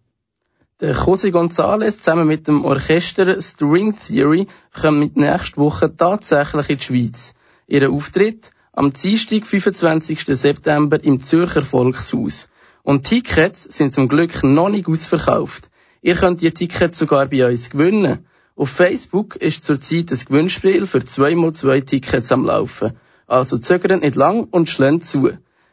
Der 0.82 0.94
José 0.94 1.32
González 1.32 2.00
zusammen 2.00 2.28
mit 2.28 2.50
dem 2.50 2.66
Orchester 2.66 3.40
String 3.40 3.96
Theory 3.96 4.48
kommt 4.74 5.16
nächste 5.16 5.56
Woche 5.56 5.96
tatsächlich 5.96 6.70
in 6.70 6.78
die 6.80 6.84
Schweiz. 6.84 7.34
Ihr 7.68 7.90
Auftritt 7.90 8.52
am 8.74 8.92
Dienstag, 8.92 9.46
25. 9.48 10.26
September 10.26 11.02
im 11.02 11.22
Zürcher 11.22 11.64
Volkshaus. 11.64 12.50
Und 12.84 13.06
Tickets 13.06 13.64
sind 13.64 13.94
zum 13.94 14.10
Glück 14.10 14.44
noch 14.44 14.68
nicht 14.68 14.90
ausverkauft. 14.90 15.70
Ihr 16.02 16.16
könnt 16.16 16.42
die 16.42 16.52
Tickets 16.52 16.98
sogar 16.98 17.28
bei 17.28 17.48
uns 17.48 17.70
gewinnen. 17.70 18.28
Auf 18.58 18.72
Facebook 18.72 19.36
ist 19.36 19.64
zurzeit 19.64 20.12
ein 20.12 20.18
Gewinnspiel 20.18 20.88
für 20.88 20.98
2x2 20.98 21.86
Tickets 21.86 22.32
am 22.32 22.44
Laufen. 22.44 22.98
Also 23.28 23.60
zögern 23.60 24.00
nicht 24.00 24.16
lang 24.16 24.46
und 24.46 24.68
schlönt 24.68 25.06
zu. 25.06 25.30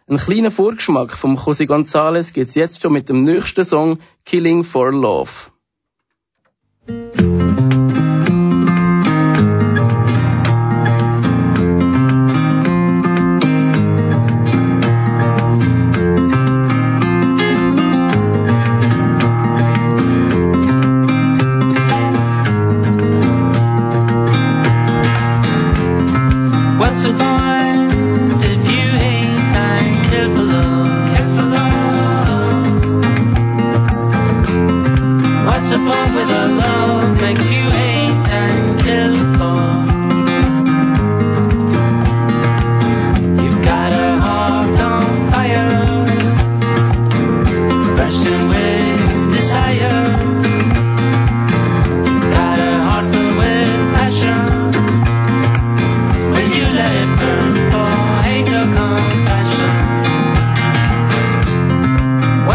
Ein 0.06 0.18
kleiner 0.18 0.50
Vorgeschmack 0.50 1.16
vom 1.16 1.38
José 1.38 1.64
González 1.66 2.34
gibt's 2.34 2.54
jetzt 2.54 2.82
schon 2.82 2.92
mit 2.92 3.08
dem 3.08 3.22
nächsten 3.22 3.64
Song 3.64 4.00
Killing 4.26 4.64
for 4.64 4.92
Love. 4.92 5.30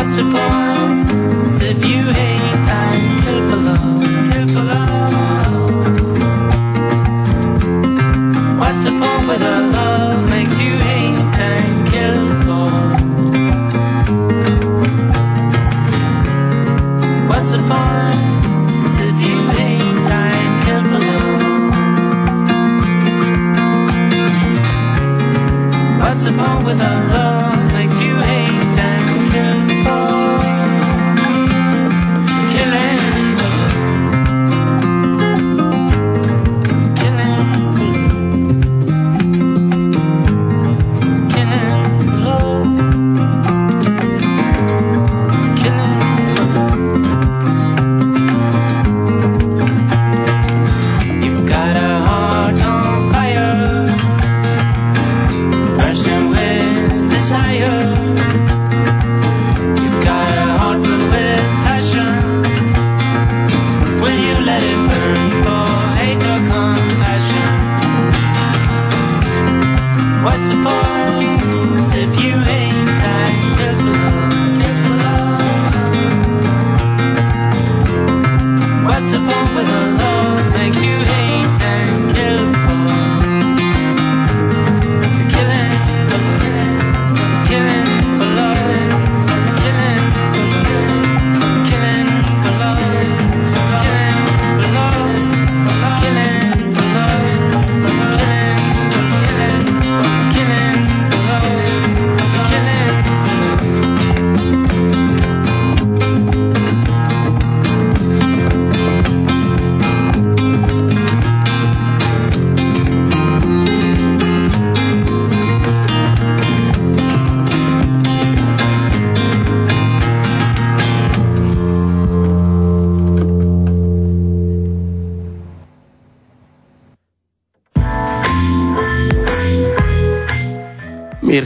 support. 0.09 0.68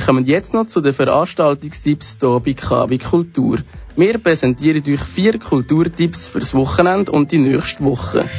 Kommen 0.06 0.26
jetzt 0.26 0.54
noch 0.54 0.66
zu 0.66 0.82
den 0.82 0.94
Veranstaltungstipps 0.94 2.18
hier 2.20 2.40
bei 2.40 2.54
KW 2.54 2.98
Kultur. 2.98 3.60
Wir 3.96 4.18
präsentieren 4.18 4.84
euch 4.86 5.00
vier 5.00 5.40
Kulturtipps 5.40 6.28
fürs 6.28 6.54
Wochenende 6.54 7.12
und 7.12 7.32
die 7.32 7.38
nächste 7.38 7.84
Woche. 7.86 8.30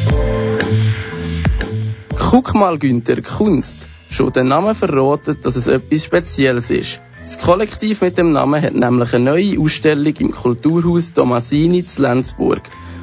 Guck 2.19 2.55
mal, 2.55 2.79
Günther, 2.79 3.23
Kunst. 3.23 3.89
Schon 4.11 4.33
der 4.33 4.45
Name 4.45 4.75
verratet, 4.75 5.45
dass 5.45 5.57
es 5.57 5.67
etwas 5.67 6.05
Spezielles 6.05 6.71
ist. 6.71 7.01
Das 7.21 7.39
Kollektiv 7.39 8.03
mit 8.03 8.19
dem 8.19 8.31
Namen 8.31 8.61
hat 8.61 8.75
nämlich 8.75 9.15
eine 9.15 9.25
neue 9.25 9.59
Ausstellung 9.59 10.15
im 10.17 10.33
Kulturhaus 10.33 11.15
Tomasini 11.15 11.87
zu 11.87 12.03
Lenzburg. 12.03 12.63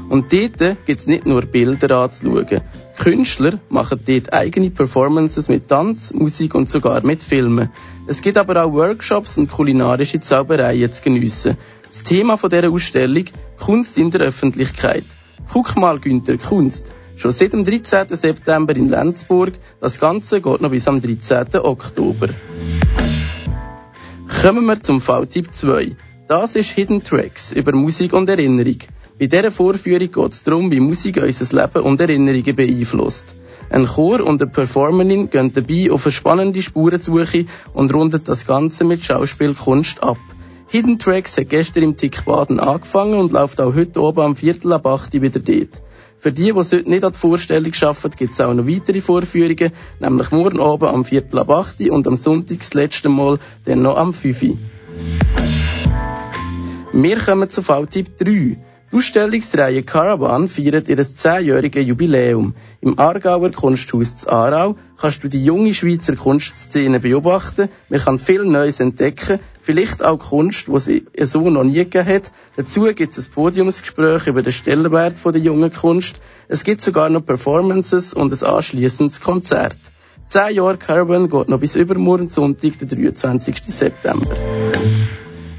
Und 0.10 0.32
dort 0.32 0.86
gibt 0.86 1.00
es 1.00 1.08
nicht 1.08 1.26
nur 1.26 1.42
Bilder 1.44 2.04
anzuschauen. 2.04 2.62
Künstler 3.02 3.60
machen 3.70 4.00
dort 4.06 4.32
eigene 4.32 4.70
Performances 4.70 5.50
mit 5.50 5.68
Tanz, 5.68 6.14
Musik 6.14 6.54
und 6.54 6.70
sogar 6.70 7.04
mit 7.04 7.24
Filmen. 7.24 7.72
Es 8.06 8.22
gibt 8.22 8.38
aber 8.38 8.64
auch 8.64 8.74
Workshops 8.74 9.40
und 9.40 9.50
kulinarische 9.50 10.20
Zaubereien 10.20 10.92
zu 10.92 11.02
geniessen. 11.02 11.58
Das 11.88 12.04
Thema 12.04 12.38
dieser 12.38 12.70
Ausstellung 12.70 13.26
Kunst 13.58 13.98
in 13.98 14.12
der 14.12 14.22
Öffentlichkeit. 14.22 15.06
Guck 15.52 15.76
mal, 15.78 16.00
Günther, 16.00 16.38
Kunst. 16.38 16.92
Schon 17.16 17.32
seit 17.32 17.54
dem 17.54 17.64
13. 17.64 18.08
September 18.10 18.76
in 18.76 18.90
Lenzburg. 18.90 19.54
Das 19.80 20.00
Ganze 20.00 20.40
geht 20.40 20.62
noch 20.62 20.70
bis 20.70 20.88
am 20.88 21.02
13. 21.02 21.56
Oktober. 21.56 22.30
Kommen 24.44 24.66
wir 24.68 24.80
zum 24.80 25.02
V-Typ 25.02 25.52
2. 25.52 25.96
Das 26.28 26.56
ist 26.56 26.70
Hidden 26.70 27.04
Tracks 27.04 27.52
über 27.52 27.72
Musik 27.76 28.14
und 28.14 28.30
Erinnerung. 28.30 28.78
Bei 29.22 29.28
dieser 29.28 29.52
Vorführung 29.52 30.12
geht 30.12 30.32
es 30.32 30.42
darum, 30.42 30.72
wie 30.72 30.80
Musik 30.80 31.18
unser 31.22 31.56
Leben 31.56 31.84
und 31.84 32.02
Erinnerungen 32.02 32.56
beeinflusst. 32.56 33.36
Ein 33.70 33.86
Chor 33.86 34.22
und 34.22 34.42
eine 34.42 34.50
Performerin 34.50 35.30
gehen 35.30 35.54
dabei 35.54 35.92
auf 35.92 36.08
eine 36.08 36.12
spannende 36.12 36.60
Spurensuche 36.64 37.46
und 37.72 37.94
rundet 37.94 38.28
das 38.28 38.48
Ganze 38.48 38.84
mit 38.84 39.06
Schauspielkunst 39.06 40.02
ab. 40.02 40.18
Hidden 40.70 40.98
Tracks 40.98 41.38
hat 41.38 41.50
gestern 41.50 41.84
im 41.84 41.98
Tickbaden 41.98 42.60
angefangen 42.60 43.20
und 43.20 43.32
läuft 43.32 43.62
auch 43.62 43.76
heute 43.76 44.02
oben 44.02 44.22
am 44.22 44.36
Viertel 44.36 44.74
ab 44.74 44.88
8 44.88 45.14
wieder 45.14 45.40
dort. 45.40 45.84
Für 46.18 46.32
die, 46.32 46.46
die 46.46 46.54
heute 46.54 46.90
nicht 46.90 47.04
an 47.04 47.12
der 47.12 47.20
Vorstellung 47.20 47.74
arbeiten, 47.80 48.16
gibt 48.18 48.34
es 48.34 48.42
auch 48.42 48.56
noch 48.56 48.66
weitere 48.66 49.02
Vorführungen, 49.02 49.72
nämlich 50.00 50.32
morgen 50.32 50.60
oben 50.60 50.88
am 50.88 51.06
Viertel 51.06 51.38
ab 51.38 51.52
8 51.52 51.92
und 51.92 52.08
am 52.08 52.16
Sonntag 52.16 52.58
das 52.58 52.74
letzte 52.74 53.10
Mal 53.10 53.38
dann 53.66 53.84
noch 53.84 53.98
am 53.98 54.14
5 54.14 54.42
Wir 56.94 57.20
kommen 57.20 57.50
zu 57.52 57.62
V-Typ 57.62 58.18
3. 58.18 58.58
Die 58.92 58.98
Ausstellungsreihe 58.98 59.84
Caravan 59.84 60.50
feiert 60.50 60.90
ihr 60.90 60.98
10-jähriges 60.98 61.80
Jubiläum. 61.80 62.56
Im 62.82 63.00
Aargauer 63.00 63.50
Kunsthaus 63.52 64.18
zu 64.18 64.30
Aarau 64.30 64.76
kannst 65.00 65.24
du 65.24 65.30
die 65.30 65.46
junge 65.46 65.74
Schweizer 65.74 66.18
Kunstszene 66.18 67.00
beobachten. 67.00 67.70
Man 67.88 68.02
kann 68.02 68.20
viel 68.20 68.44
Neues 68.44 68.82
entdecken, 68.82 69.40
vielleicht 69.62 70.04
auch 70.04 70.20
Kunst, 70.20 70.68
die 70.68 70.80
sie 70.80 71.06
so 71.22 71.50
noch 71.50 71.64
nie 71.64 71.76
gegeben 71.76 72.06
hat. 72.06 72.34
Dazu 72.58 72.84
gibt 72.94 73.18
es 73.18 73.30
ein 73.30 73.34
Podiumsgespräch 73.34 74.28
über 74.28 74.42
den 74.42 74.52
Stellenwert 74.52 75.16
der 75.24 75.40
jungen 75.40 75.72
Kunst. 75.72 76.18
Es 76.50 76.66
gibt 76.66 76.82
sogar 76.82 77.10
noch 77.10 77.26
Performances 77.26 78.14
und 78.14 78.34
ein 78.34 78.46
anschließendes 78.46 79.22
Konzert. 79.22 79.80
Zehn 80.28 80.56
Jahre 80.56 80.78
Caravan 80.78 81.30
geht 81.30 81.48
noch 81.48 81.62
bis 81.62 81.78
übermorgen 81.78 82.28
Sonntag, 82.28 82.78
den 82.80 82.90
23. 82.90 83.56
September. 83.68 84.36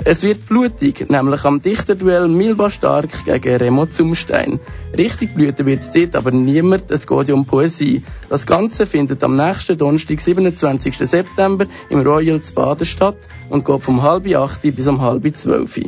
Es 0.04 0.24
wird 0.24 0.46
blutig, 0.46 1.08
nämlich 1.10 1.44
am 1.44 1.62
Dichterduell 1.62 2.26
Milva 2.26 2.70
Stark 2.70 3.24
gegen 3.24 3.56
Remo 3.56 3.86
Zumstein. 3.86 4.58
Richtig 4.96 5.32
blüten 5.34 5.64
wird 5.64 5.82
es 5.82 5.92
dort 5.92 6.16
aber 6.16 6.32
niemand, 6.32 6.90
es 6.90 7.06
geht 7.06 7.30
um 7.30 7.46
Poesie. 7.46 8.02
Das 8.28 8.44
Ganze 8.44 8.86
findet 8.86 9.22
am 9.22 9.36
nächsten 9.36 9.78
Donnerstag, 9.78 10.20
27. 10.20 10.96
September 10.96 11.66
im 11.88 12.00
Royal 12.00 12.40
Baden 12.52 12.84
statt 12.84 13.18
und 13.48 13.64
geht 13.64 13.82
vom 13.82 14.02
halb 14.02 14.26
acht 14.34 14.62
bis 14.62 14.88
um 14.88 15.00
halb 15.00 15.36
zwölf. 15.36 15.78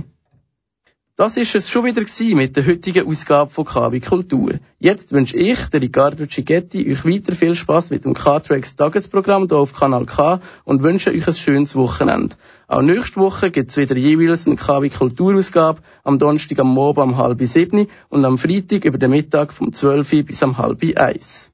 Das 1.16 1.36
ist 1.36 1.54
es 1.54 1.70
schon 1.70 1.84
wieder 1.84 2.02
mit 2.34 2.56
der 2.56 2.66
heutigen 2.66 3.06
Ausgabe 3.06 3.48
von 3.48 3.64
KW 3.64 4.00
Kultur. 4.00 4.54
Jetzt 4.80 5.12
wünsche 5.12 5.36
ich, 5.36 5.66
der 5.66 5.80
Riccardo 5.80 6.26
Cicchetti, 6.26 6.90
euch 6.90 7.04
weiter 7.04 7.32
viel 7.32 7.54
Spaß 7.54 7.90
mit 7.90 8.04
dem 8.04 8.14
K-Tracks 8.14 8.74
Tagesprogramm 8.74 9.46
hier 9.46 9.58
auf 9.58 9.72
Kanal 9.72 10.06
K 10.06 10.40
und 10.64 10.82
wünsche 10.82 11.10
euch 11.10 11.28
ein 11.28 11.34
schönes 11.34 11.76
Wochenende. 11.76 12.34
Auch 12.66 12.82
nächste 12.82 13.20
Woche 13.20 13.52
gibt 13.52 13.70
es 13.70 13.76
wieder 13.76 13.96
jeweils 13.96 14.48
eine 14.48 14.56
KW 14.56 14.88
Kulturausgabe, 14.88 15.82
am 16.02 16.18
Donnerstag 16.18 16.58
am 16.58 16.74
Morgen 16.74 17.00
um 17.02 17.16
halb 17.16 17.40
sieben 17.42 17.86
und 18.08 18.24
am 18.24 18.36
Freitag 18.36 18.84
über 18.84 18.98
den 18.98 19.12
Mittag 19.12 19.52
vom 19.52 19.72
12 19.72 20.26
bis 20.26 20.42
um 20.42 20.58
halb 20.58 20.82
eins. 20.98 21.53